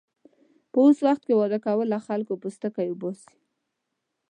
په 0.71 0.77
اوس 0.83 0.97
وخت 1.07 1.23
کې 1.25 1.37
واده 1.39 1.57
کړل، 1.65 1.87
له 1.93 1.99
خلکو 2.07 2.33
پوستکی 2.41 2.87
اوباسي. 2.89 3.33